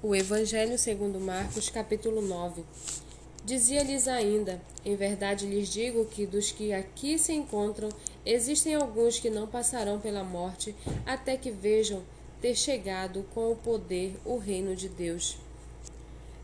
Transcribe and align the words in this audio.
O 0.00 0.14
Evangelho 0.14 0.78
segundo 0.78 1.18
Marcos, 1.18 1.68
capítulo 1.68 2.22
9. 2.22 2.62
Dizia-lhes 3.44 4.06
ainda: 4.06 4.62
Em 4.84 4.94
verdade 4.94 5.44
lhes 5.44 5.68
digo 5.68 6.04
que 6.04 6.24
dos 6.24 6.52
que 6.52 6.72
aqui 6.72 7.18
se 7.18 7.32
encontram, 7.32 7.88
existem 8.24 8.76
alguns 8.76 9.18
que 9.18 9.28
não 9.28 9.48
passarão 9.48 9.98
pela 9.98 10.22
morte 10.22 10.72
até 11.04 11.36
que 11.36 11.50
vejam 11.50 12.04
ter 12.40 12.54
chegado 12.54 13.26
com 13.34 13.50
o 13.50 13.56
poder 13.56 14.14
o 14.24 14.38
reino 14.38 14.76
de 14.76 14.88
Deus. 14.88 15.36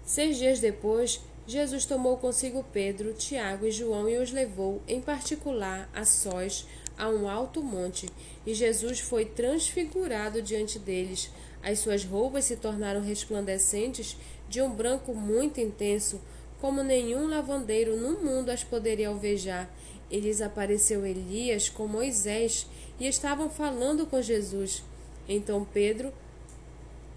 Seis 0.05 0.37
dias 0.37 0.59
depois, 0.59 1.21
Jesus 1.47 1.85
tomou 1.85 2.17
consigo 2.17 2.67
Pedro, 2.73 3.15
Tiago 3.15 3.67
e 3.67 3.71
João 3.71 4.09
e 4.09 4.17
os 4.17 4.33
levou, 4.33 4.83
em 4.89 5.01
particular, 5.01 5.89
a 5.95 6.05
sós, 6.05 6.67
a 6.97 7.09
um 7.09 7.29
alto 7.29 7.63
monte, 7.63 8.09
e 8.47 8.55
Jesus 8.55 9.01
foi 9.01 9.25
transfigurado 9.25 10.41
diante 10.41 10.79
deles 10.79 11.31
as 11.65 11.79
suas 11.79 12.05
roupas 12.05 12.45
se 12.45 12.57
tornaram 12.57 13.01
resplandecentes 13.01 14.19
de 14.51 14.61
um 14.61 14.71
branco 14.71 15.15
muito 15.15 15.59
intenso, 15.61 16.21
como 16.61 16.83
nenhum 16.83 17.27
lavandeiro 17.27 17.97
no 17.97 18.21
mundo 18.23 18.51
as 18.51 18.63
poderia 18.63 19.09
alvejar. 19.09 19.69
E 20.11 20.21
lhes 20.21 20.43
apareceu 20.43 21.07
Elias 21.07 21.71
com 21.71 21.89
Moisés 21.89 22.67
e 23.01 23.07
estavam 23.07 23.49
falando 23.49 24.07
com 24.07 24.21
Jesus. 24.21 24.85
Então 25.27 25.67
Pedro, 25.73 26.13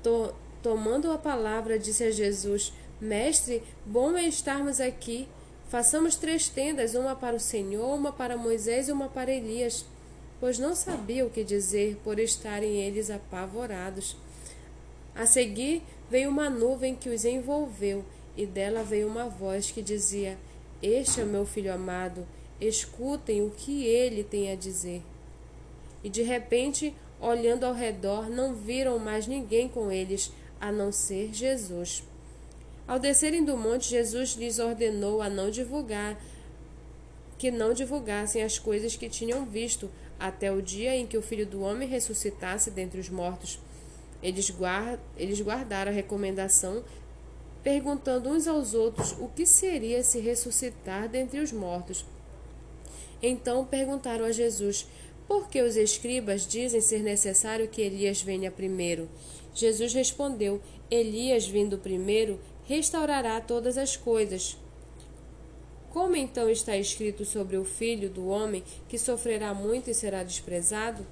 to 0.02 0.34
tomando 0.64 1.12
a 1.12 1.18
palavra, 1.18 1.78
disse 1.78 2.06
a 2.06 2.12
Jesus: 2.12 2.72
Mestre, 3.02 3.62
bom 3.86 4.18
é 4.18 4.24
estarmos 4.24 4.80
aqui. 4.80 5.28
Façamos 5.70 6.16
três 6.16 6.48
tendas, 6.48 6.96
uma 6.96 7.14
para 7.14 7.36
o 7.36 7.40
Senhor, 7.40 7.94
uma 7.94 8.12
para 8.14 8.38
Moisés 8.38 8.88
e 8.88 8.92
uma 8.92 9.10
para 9.10 9.34
Elias. 9.34 9.86
Pois 10.40 10.58
não 10.58 10.74
sabia 10.74 11.26
o 11.26 11.30
que 11.30 11.44
dizer, 11.44 12.00
por 12.04 12.20
estarem 12.20 12.78
eles 12.78 13.10
apavorados. 13.10 14.16
A 15.14 15.26
seguir 15.26 15.84
veio 16.10 16.30
uma 16.30 16.50
nuvem 16.50 16.96
que 16.96 17.10
os 17.10 17.26
envolveu, 17.26 18.06
e 18.38 18.46
dela 18.46 18.82
veio 18.82 19.08
uma 19.08 19.28
voz 19.28 19.70
que 19.70 19.82
dizia: 19.82 20.38
Este 20.82 21.20
é 21.20 21.24
o 21.24 21.28
meu 21.28 21.46
filho 21.46 21.74
amado, 21.74 22.26
escutem 22.62 23.42
o 23.42 23.50
que 23.50 23.86
ele 23.86 24.24
tem 24.24 24.52
a 24.52 24.56
dizer. 24.56 25.02
E 26.02 26.10
de 26.10 26.22
repente, 26.22 26.96
olhando 27.20 27.66
ao 27.66 27.74
redor, 27.74 28.30
não 28.30 28.54
viram 28.54 29.00
mais 29.00 29.28
ninguém 29.28 29.68
com 29.68 29.92
eles, 29.92 30.32
a 30.62 30.72
não 30.72 30.94
ser 30.94 31.34
Jesus. 31.34 32.04
Ao 32.88 32.98
descerem 32.98 33.44
do 33.44 33.58
monte, 33.58 33.90
Jesus 33.90 34.32
lhes 34.36 34.60
ordenou 34.60 35.22
a 35.22 35.30
não 35.30 35.52
divulgar, 35.52 36.18
que 37.38 37.52
não 37.52 37.74
divulgassem 37.74 38.42
as 38.42 38.58
coisas 38.58 38.96
que 38.96 39.10
tinham 39.10 39.46
visto, 39.46 39.90
até 40.18 40.52
o 40.52 40.62
dia 40.62 40.96
em 40.96 41.06
que 41.06 41.18
o 41.18 41.22
Filho 41.22 41.46
do 41.46 41.62
Homem 41.62 41.88
ressuscitasse 41.88 42.72
dentre 42.72 43.00
os 43.00 43.10
mortos. 43.10 43.60
Eles, 44.24 44.50
guard, 44.50 45.00
eles 45.18 45.42
guardaram 45.42 45.92
a 45.92 45.94
recomendação, 45.94 46.84
perguntando 47.62 48.30
uns 48.30 48.48
aos 48.48 48.74
outros 48.74 49.12
o 49.20 49.28
que 49.28 49.46
seria 49.46 50.02
se 50.02 50.20
ressuscitar 50.20 51.08
dentre 51.10 51.40
os 51.40 51.52
mortos. 51.52 52.06
Então 53.22 53.66
perguntaram 53.66 54.26
a 54.26 54.32
Jesus: 54.32 54.88
Por 55.28 55.50
que 55.50 55.62
os 55.62 55.76
escribas 55.76 56.48
dizem 56.48 56.82
ser 56.82 57.04
necessário 57.04 57.68
que 57.68 57.82
Elias 57.82 58.22
venha 58.22 58.50
primeiro? 58.50 59.10
Jesus 59.54 59.94
respondeu: 59.94 60.62
Elias, 60.90 61.48
vindo 61.48 61.78
primeiro, 61.78 62.40
restaurará 62.68 63.40
todas 63.40 63.78
as 63.78 63.96
coisas. 63.96 64.58
Como 65.90 66.16
então 66.16 66.50
está 66.50 66.78
escrito 66.78 67.26
sobre 67.26 67.58
o 67.58 67.64
filho 67.64 68.10
do 68.10 68.28
homem 68.28 68.64
que 68.88 69.00
sofrerá 69.00 69.54
muito 69.54 69.90
e 69.90 69.94
será 69.94 70.22
desprezado? 70.22 71.08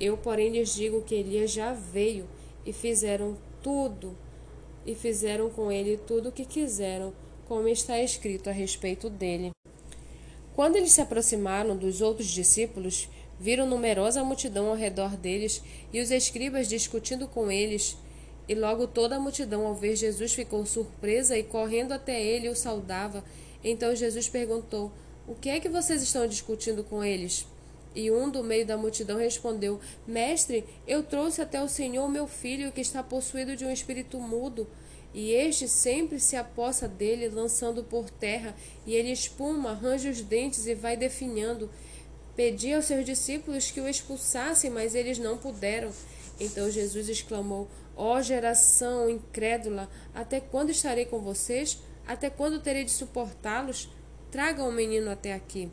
Eu, 0.00 0.16
porém, 0.16 0.50
lhes 0.50 0.72
digo 0.74 1.02
que 1.02 1.16
Elias 1.16 1.50
já 1.50 1.72
veio 1.72 2.26
e 2.64 2.72
fizeram 2.72 3.36
tudo, 3.62 4.16
e 4.86 4.94
fizeram 4.94 5.50
com 5.50 5.70
ele 5.70 5.96
tudo 5.96 6.28
o 6.28 6.32
que 6.32 6.44
quiseram, 6.44 7.12
como 7.46 7.66
está 7.66 8.00
escrito 8.00 8.48
a 8.48 8.52
respeito 8.52 9.10
dele. 9.10 9.50
Quando 10.54 10.76
eles 10.76 10.92
se 10.92 11.00
aproximaram 11.00 11.76
dos 11.76 12.00
outros 12.00 12.28
discípulos, 12.28 13.08
viram 13.38 13.66
numerosa 13.66 14.22
multidão 14.22 14.68
ao 14.68 14.76
redor 14.76 15.16
deles 15.16 15.62
e 15.92 16.00
os 16.00 16.10
escribas 16.10 16.68
discutindo 16.68 17.26
com 17.26 17.50
eles. 17.50 17.96
E 18.48 18.54
logo 18.54 18.86
toda 18.86 19.16
a 19.16 19.20
multidão, 19.20 19.66
ao 19.66 19.74
ver 19.74 19.94
Jesus, 19.94 20.32
ficou 20.32 20.64
surpresa 20.64 21.36
e, 21.36 21.42
correndo 21.42 21.92
até 21.92 22.20
ele, 22.20 22.48
o 22.48 22.56
saudava. 22.56 23.22
Então 23.62 23.94
Jesus 23.94 24.28
perguntou: 24.28 24.90
O 25.26 25.34
que 25.34 25.50
é 25.50 25.60
que 25.60 25.68
vocês 25.68 26.02
estão 26.02 26.26
discutindo 26.26 26.82
com 26.82 27.04
eles? 27.04 27.46
E 27.94 28.10
um 28.10 28.30
do 28.30 28.42
meio 28.44 28.64
da 28.64 28.76
multidão 28.76 29.18
respondeu: 29.18 29.80
Mestre, 30.06 30.64
eu 30.86 31.02
trouxe 31.02 31.42
até 31.42 31.62
o 31.62 31.68
Senhor 31.68 32.08
meu 32.08 32.26
filho 32.26 32.72
que 32.72 32.80
está 32.80 33.02
possuído 33.02 33.54
de 33.56 33.64
um 33.64 33.70
espírito 33.70 34.18
mudo. 34.18 34.66
E 35.12 35.32
este 35.32 35.66
sempre 35.66 36.20
se 36.20 36.36
apossa 36.36 36.86
dele, 36.86 37.28
lançando 37.28 37.82
por 37.82 38.10
terra, 38.10 38.54
e 38.86 38.94
ele 38.94 39.10
espuma, 39.10 39.70
arranja 39.70 40.10
os 40.10 40.20
dentes 40.20 40.66
e 40.66 40.74
vai 40.74 40.96
definhando. 40.96 41.70
Pedi 42.36 42.72
aos 42.72 42.84
seus 42.84 43.04
discípulos 43.04 43.70
que 43.70 43.80
o 43.80 43.88
expulsassem, 43.88 44.70
mas 44.70 44.94
eles 44.94 45.18
não 45.18 45.36
puderam. 45.36 45.90
Então 46.40 46.70
Jesus 46.70 47.08
exclamou: 47.08 47.68
Ó 47.96 48.20
geração 48.20 49.08
incrédula, 49.10 49.88
até 50.14 50.40
quando 50.40 50.70
estarei 50.70 51.04
com 51.04 51.20
vocês? 51.20 51.78
Até 52.06 52.30
quando 52.30 52.60
terei 52.60 52.84
de 52.84 52.90
suportá-los? 52.90 53.88
Tragam 54.30 54.68
o 54.68 54.72
menino 54.72 55.10
até 55.10 55.34
aqui. 55.34 55.70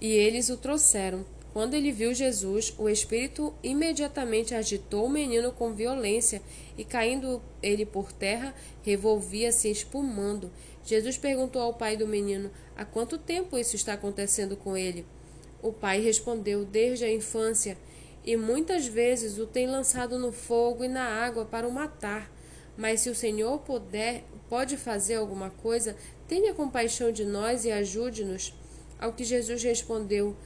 E 0.00 0.12
eles 0.12 0.48
o 0.48 0.56
trouxeram. 0.56 1.24
Quando 1.52 1.74
ele 1.74 1.90
viu 1.90 2.14
Jesus, 2.14 2.72
o 2.78 2.88
espírito 2.88 3.52
imediatamente 3.62 4.54
agitou 4.54 5.06
o 5.06 5.10
menino 5.10 5.50
com 5.50 5.74
violência 5.74 6.40
e, 6.78 6.84
caindo 6.84 7.42
ele 7.60 7.84
por 7.84 8.12
terra, 8.12 8.54
revolvia-se 8.82 9.68
espumando. 9.68 10.50
Jesus 10.84 11.18
perguntou 11.18 11.60
ao 11.60 11.74
pai 11.74 11.96
do 11.96 12.06
menino: 12.06 12.50
Há 12.76 12.84
quanto 12.84 13.18
tempo 13.18 13.58
isso 13.58 13.74
está 13.74 13.94
acontecendo 13.94 14.56
com 14.56 14.76
ele? 14.76 15.04
O 15.60 15.72
pai 15.72 16.00
respondeu: 16.00 16.64
Desde 16.64 17.04
a 17.04 17.12
infância, 17.12 17.76
e 18.24 18.36
muitas 18.36 18.86
vezes 18.86 19.38
o 19.38 19.46
tem 19.46 19.66
lançado 19.66 20.18
no 20.18 20.30
fogo 20.30 20.84
e 20.84 20.88
na 20.88 21.04
água 21.04 21.44
para 21.44 21.66
o 21.66 21.72
matar. 21.72 22.30
Mas 22.76 23.00
se 23.00 23.10
o 23.10 23.14
Senhor 23.14 23.58
puder, 23.60 24.24
pode 24.48 24.76
fazer 24.76 25.16
alguma 25.16 25.50
coisa, 25.50 25.96
tenha 26.28 26.54
compaixão 26.54 27.10
de 27.12 27.24
nós 27.24 27.64
e 27.64 27.70
ajude-nos. 27.70 28.54
Ao 28.98 29.12
que 29.12 29.24
Jesus 29.24 29.62
respondeu: 29.62 30.36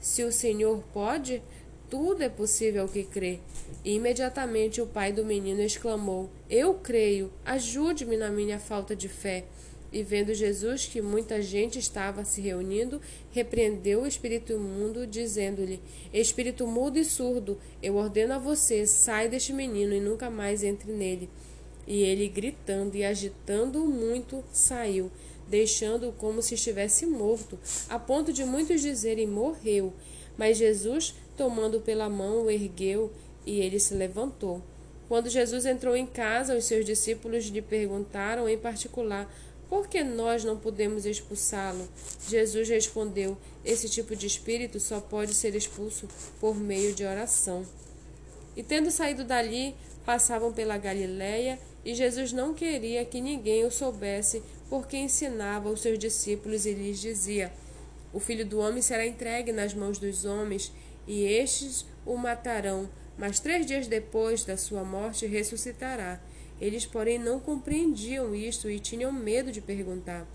Se 0.00 0.22
o 0.24 0.32
Senhor 0.32 0.82
pode, 0.92 1.42
tudo 1.88 2.22
é 2.22 2.28
possível 2.28 2.82
ao 2.82 2.88
que 2.88 3.04
crê. 3.04 3.38
E 3.84 3.94
imediatamente 3.94 4.80
o 4.80 4.86
pai 4.86 5.12
do 5.12 5.24
menino 5.24 5.60
exclamou: 5.62 6.30
Eu 6.50 6.74
creio, 6.74 7.32
ajude-me 7.44 8.16
na 8.16 8.30
minha 8.30 8.58
falta 8.58 8.96
de 8.96 9.08
fé. 9.08 9.44
E 9.94 10.02
vendo 10.02 10.34
Jesus 10.34 10.86
que 10.86 11.00
muita 11.00 11.40
gente 11.40 11.78
estava 11.78 12.24
se 12.24 12.40
reunindo, 12.40 13.00
repreendeu 13.30 14.02
o 14.02 14.06
espírito 14.08 14.52
imundo, 14.52 15.06
dizendo-lhe: 15.06 15.80
Espírito 16.12 16.66
mudo 16.66 16.98
e 16.98 17.04
surdo, 17.04 17.56
eu 17.80 17.94
ordeno 17.94 18.34
a 18.34 18.38
você, 18.38 18.88
sai 18.88 19.28
deste 19.28 19.52
menino 19.52 19.94
e 19.94 20.00
nunca 20.00 20.28
mais 20.28 20.64
entre 20.64 20.90
nele. 20.90 21.30
E 21.86 22.02
ele, 22.02 22.26
gritando 22.28 22.96
e 22.96 23.04
agitando 23.04 23.86
muito, 23.86 24.42
saiu 24.52 25.12
deixando-o 25.48 26.12
como 26.12 26.42
se 26.42 26.54
estivesse 26.54 27.06
morto, 27.06 27.58
a 27.88 27.98
ponto 27.98 28.32
de 28.32 28.44
muitos 28.44 28.80
dizerem 28.80 29.26
morreu. 29.26 29.92
Mas 30.36 30.56
Jesus, 30.56 31.14
tomando 31.36 31.80
pela 31.80 32.08
mão, 32.08 32.46
o 32.46 32.50
ergueu 32.50 33.12
e 33.46 33.60
ele 33.60 33.78
se 33.78 33.94
levantou. 33.94 34.60
Quando 35.06 35.28
Jesus 35.28 35.66
entrou 35.66 35.94
em 35.94 36.06
casa, 36.06 36.56
os 36.56 36.64
seus 36.64 36.84
discípulos 36.84 37.44
lhe 37.46 37.62
perguntaram 37.62 38.48
em 38.48 38.58
particular: 38.58 39.30
Por 39.74 39.88
que 39.88 40.04
nós 40.04 40.44
não 40.44 40.56
podemos 40.56 41.04
expulsá-lo? 41.04 41.88
Jesus 42.28 42.68
respondeu: 42.68 43.36
Esse 43.64 43.88
tipo 43.88 44.14
de 44.14 44.24
espírito 44.24 44.78
só 44.78 45.00
pode 45.00 45.34
ser 45.34 45.56
expulso 45.56 46.08
por 46.38 46.54
meio 46.54 46.94
de 46.94 47.04
oração. 47.04 47.66
E 48.56 48.62
tendo 48.62 48.88
saído 48.92 49.24
dali, 49.24 49.74
passavam 50.06 50.52
pela 50.52 50.78
Galiléia, 50.78 51.58
e 51.84 51.92
Jesus 51.92 52.32
não 52.32 52.54
queria 52.54 53.04
que 53.04 53.20
ninguém 53.20 53.64
o 53.64 53.70
soubesse, 53.70 54.44
porque 54.70 54.96
ensinava 54.96 55.68
aos 55.68 55.82
seus 55.82 55.98
discípulos 55.98 56.66
e 56.66 56.72
lhes 56.72 57.00
dizia: 57.00 57.52
O 58.12 58.20
filho 58.20 58.46
do 58.46 58.60
homem 58.60 58.80
será 58.80 59.04
entregue 59.04 59.50
nas 59.50 59.74
mãos 59.74 59.98
dos 59.98 60.24
homens, 60.24 60.72
e 61.04 61.24
estes 61.24 61.84
o 62.06 62.16
matarão, 62.16 62.88
mas 63.18 63.40
três 63.40 63.66
dias 63.66 63.88
depois 63.88 64.44
da 64.44 64.56
sua 64.56 64.84
morte 64.84 65.26
ressuscitará. 65.26 66.20
Eles, 66.60 66.86
porém, 66.86 67.18
não 67.18 67.40
compreendiam 67.40 68.34
isto 68.34 68.70
e 68.70 68.78
tinham 68.78 69.12
medo 69.12 69.50
de 69.50 69.60
perguntar. 69.60 70.26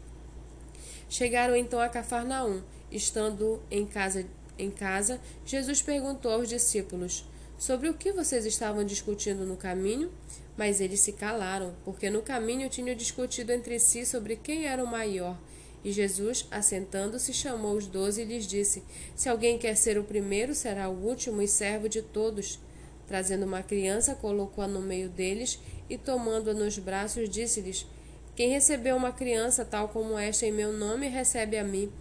Chegaram 1.10 1.56
então 1.56 1.80
a 1.80 1.90
Cafarnaum. 1.90 2.62
Estando 2.92 3.62
em 3.70 3.86
casa, 3.86 4.26
em 4.58 4.72
casa, 4.72 5.22
Jesus 5.46 5.82
perguntou 5.82 6.32
aos 6.32 6.50
discípulos: 6.50 7.24
Sobre 7.58 7.90
o 7.90 7.94
que 7.94 8.12
vocês 8.12 8.46
estavam 8.46 8.84
discutindo 8.84 9.46
no 9.46 9.56
caminho? 9.56 10.12
Mas 10.58 10.82
eles 10.82 11.00
se 11.00 11.14
calaram, 11.14 11.74
porque 11.86 12.10
no 12.10 12.22
caminho 12.22 12.70
tinham 12.70 12.96
discutido 12.96 13.52
entre 13.52 13.80
si 13.80 14.06
sobre 14.06 14.36
quem 14.36 14.66
era 14.66 14.84
o 14.84 14.88
maior. 14.88 15.38
E 15.84 15.92
Jesus, 15.92 16.46
assentando-se, 16.52 17.34
chamou 17.34 17.78
os 17.78 17.88
doze 17.88 18.22
e 18.22 18.26
lhes 18.26 18.46
disse: 18.46 18.84
Se 19.16 19.30
alguém 19.30 19.58
quer 19.58 19.76
ser 19.76 19.98
o 19.98 20.04
primeiro, 20.04 20.54
será 20.54 20.90
o 20.90 21.06
último 21.06 21.42
e 21.42 21.48
servo 21.48 21.88
de 21.88 22.02
todos. 22.02 22.60
Trazendo 23.10 23.44
uma 23.44 23.64
criança, 23.64 24.14
colocou-a 24.14 24.68
no 24.68 24.82
meio 24.82 25.10
deles 25.10 25.60
e, 25.90 25.98
tomando-a 25.98 26.54
nos 26.54 26.78
braços, 26.78 27.28
disse-lhes: 27.28 27.88
Quem 28.36 28.50
recebeu 28.50 28.96
uma 28.96 29.12
criança 29.12 29.66
tal 29.66 29.90
como 29.90 30.16
esta 30.16 30.46
em 30.46 30.52
meu 30.52 30.72
nome, 30.72 31.08
recebe 31.08 31.58
a 31.58 31.64
mim. 31.64 31.92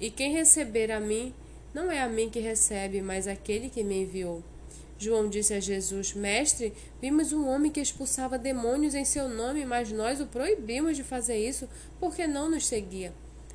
E 0.00 0.10
quem 0.10 0.32
receber 0.32 0.90
a 0.90 0.98
mim, 0.98 1.34
não 1.74 1.92
é 1.92 2.00
a 2.00 2.08
mim 2.08 2.30
que 2.30 2.40
recebe, 2.40 3.02
mas 3.02 3.28
aquele 3.28 3.68
que 3.68 3.84
me 3.84 4.04
enviou. 4.04 4.42
João 4.98 5.28
disse 5.28 5.52
a 5.52 5.60
Jesus: 5.60 6.14
Mestre, 6.14 6.72
vimos 7.02 7.34
um 7.34 7.46
homem 7.46 7.70
que 7.70 7.78
expulsava 7.78 8.38
demônios 8.38 8.94
em 8.94 9.04
seu 9.04 9.28
nome, 9.28 9.66
mas 9.66 9.92
nós 9.92 10.22
o 10.22 10.26
proibimos 10.26 10.96
de 10.96 11.04
fazer 11.04 11.36
isso, 11.36 11.68
porque 11.98 12.26
não 12.26 12.48
nos 12.48 12.66
seguia. 12.66 13.12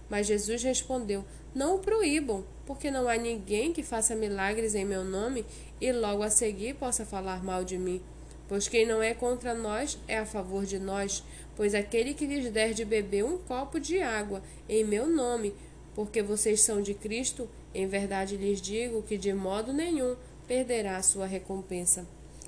Mas 0.07 0.27
Jesus 0.27 0.61
respondeu: 0.61 1.25
Não 1.55 1.77
o 1.77 1.79
proíbam, 1.79 2.45
porque 2.65 2.89
não 2.89 3.07
há 3.07 3.15
ninguém 3.15 3.71
que 3.71 3.83
faça 3.83 4.15
milagres 4.15 4.75
em 4.75 4.85
meu 4.85 5.03
nome 5.03 5.45
e 5.79 5.91
logo 5.91 6.23
a 6.23 6.29
seguir 6.29 6.75
possa 6.75 7.05
falar 7.05 7.43
mal 7.43 7.63
de 7.63 7.77
mim. 7.77 8.01
Pois 8.47 8.67
quem 8.67 8.85
não 8.85 9.01
é 9.01 9.13
contra 9.13 9.53
nós 9.53 9.97
é 10.07 10.17
a 10.17 10.25
favor 10.25 10.65
de 10.65 10.77
nós, 10.77 11.23
pois 11.55 11.73
aquele 11.73 12.13
que 12.13 12.25
lhes 12.25 12.51
der 12.51 12.73
de 12.73 12.85
beber 12.85 13.23
um 13.25 13.37
copo 13.37 13.79
de 13.79 14.01
água 14.01 14.41
em 14.69 14.83
meu 14.83 15.07
nome, 15.07 15.53
porque 15.95 16.21
vocês 16.21 16.61
são 16.61 16.81
de 16.81 16.93
Cristo, 16.93 17.49
em 17.73 17.87
verdade 17.87 18.37
lhes 18.37 18.61
digo 18.61 19.01
que 19.01 19.17
de 19.17 19.33
modo 19.33 19.73
nenhum 19.73 20.15
perderá 20.47 20.97
a 20.97 21.03
sua 21.03 21.25
recompensa. 21.25 22.05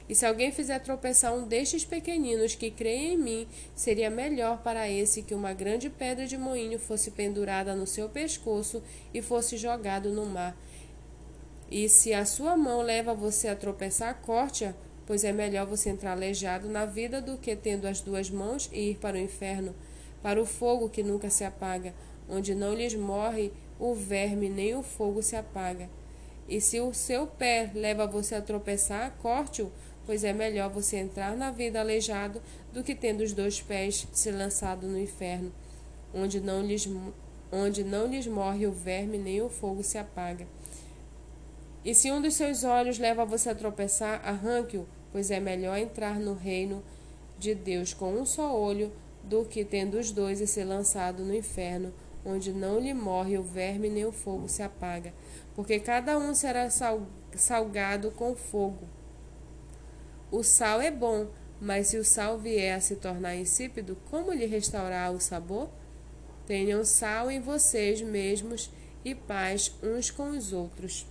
E 0.09 0.15
se 0.15 0.25
alguém 0.25 0.51
fizer 0.51 0.79
tropeçar 0.79 1.33
um 1.33 1.45
destes 1.45 1.83
pequeninos 1.83 2.55
que 2.55 2.71
creem 2.71 3.13
em 3.13 3.17
mim, 3.17 3.47
seria 3.75 4.09
melhor 4.09 4.61
para 4.63 4.89
esse 4.89 5.21
que 5.21 5.35
uma 5.35 5.53
grande 5.53 5.89
pedra 5.89 6.25
de 6.25 6.37
moinho 6.37 6.79
fosse 6.79 7.11
pendurada 7.11 7.75
no 7.75 7.85
seu 7.85 8.07
pescoço 8.07 8.81
e 9.13 9.21
fosse 9.21 9.57
jogado 9.57 10.11
no 10.11 10.25
mar. 10.25 10.57
E 11.69 11.89
se 11.89 12.13
a 12.13 12.25
sua 12.25 12.55
mão 12.55 12.81
leva 12.81 13.13
você 13.13 13.49
a 13.49 13.55
tropeçar, 13.55 14.21
corte-a, 14.21 14.73
pois 15.05 15.25
é 15.25 15.33
melhor 15.33 15.65
você 15.65 15.89
entrar 15.89 16.13
aleijado 16.13 16.69
na 16.69 16.85
vida 16.85 17.21
do 17.21 17.37
que 17.37 17.55
tendo 17.55 17.85
as 17.85 17.99
duas 17.99 18.29
mãos 18.29 18.69
e 18.71 18.91
ir 18.91 18.97
para 18.97 19.17
o 19.17 19.19
inferno, 19.19 19.75
para 20.23 20.41
o 20.41 20.45
fogo 20.45 20.89
que 20.89 21.03
nunca 21.03 21.29
se 21.29 21.43
apaga, 21.43 21.93
onde 22.29 22.55
não 22.55 22.73
lhes 22.73 22.95
morre 22.95 23.51
o 23.79 23.93
verme 23.93 24.49
nem 24.49 24.73
o 24.75 24.81
fogo 24.81 25.21
se 25.21 25.35
apaga. 25.35 25.89
E 26.47 26.61
se 26.61 26.79
o 26.79 26.93
seu 26.93 27.27
pé 27.27 27.71
leva 27.73 28.07
você 28.07 28.35
a 28.35 28.41
tropeçar, 28.41 29.11
corte-o, 29.21 29.71
pois 30.07 30.23
é 30.23 30.31
melhor 30.31 30.69
você 30.69 30.95
entrar 30.95 31.35
na 31.35 31.51
vida 31.51 31.81
aleijado 31.81 32.41
do 32.73 32.81
que 32.81 32.95
tendo 32.95 33.21
os 33.21 33.33
dois 33.33 33.61
pés 33.61 34.07
se 34.13 34.31
lançado 34.31 34.87
no 34.87 34.97
inferno, 34.97 35.51
onde 36.13 36.39
não 36.39 36.65
lhes, 36.65 36.89
onde 37.51 37.83
não 37.83 38.07
lhes 38.07 38.25
morre 38.25 38.65
o 38.65 38.71
verme 38.71 39.17
nem 39.17 39.41
o 39.41 39.49
fogo 39.49 39.83
se 39.83 39.97
apaga. 39.97 40.47
E 41.83 41.93
se 41.93 42.09
um 42.09 42.21
dos 42.21 42.35
seus 42.35 42.63
olhos 42.63 42.97
leva 42.97 43.25
você 43.25 43.49
a 43.49 43.55
tropeçar, 43.55 44.21
arranque-o, 44.25 44.87
pois 45.11 45.29
é 45.29 45.41
melhor 45.41 45.77
entrar 45.77 46.17
no 46.19 46.33
reino 46.33 46.81
de 47.37 47.53
Deus 47.53 47.93
com 47.93 48.13
um 48.13 48.25
só 48.25 48.57
olho 48.57 48.91
do 49.23 49.43
que 49.43 49.65
tendo 49.65 49.99
os 49.99 50.09
dois 50.09 50.39
e 50.39 50.47
ser 50.47 50.63
lançado 50.63 51.23
no 51.23 51.35
inferno, 51.35 51.93
onde 52.25 52.53
não 52.53 52.79
lhe 52.79 52.93
morre 52.93 53.37
o 53.37 53.43
verme 53.43 53.89
nem 53.89 54.05
o 54.05 54.11
fogo 54.13 54.47
se 54.47 54.63
apaga, 54.63 55.13
porque 55.53 55.79
cada 55.79 56.17
um 56.17 56.33
será 56.33 56.69
salgado 57.35 58.11
com 58.11 58.35
fogo. 58.35 58.96
O 60.29 60.43
sal 60.43 60.81
é 60.81 60.91
bom, 60.91 61.27
mas 61.59 61.87
se 61.87 61.97
o 61.97 62.03
sal 62.03 62.37
vier 62.37 62.75
a 62.75 62.81
se 62.81 62.97
tornar 62.97 63.35
insípido, 63.35 63.97
como 64.09 64.33
lhe 64.33 64.45
restaurar 64.45 65.11
o 65.11 65.21
sabor? 65.21 65.69
Tenham 66.45 66.83
sal 66.83 67.31
em 67.31 67.39
vocês 67.39 68.01
mesmos 68.01 68.69
e 69.05 69.15
paz 69.15 69.73
uns 69.81 70.11
com 70.11 70.29
os 70.31 70.51
outros. 70.51 71.05